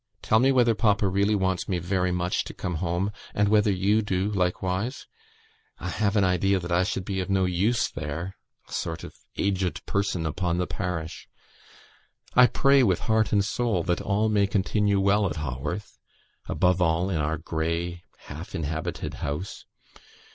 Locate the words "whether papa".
0.51-1.07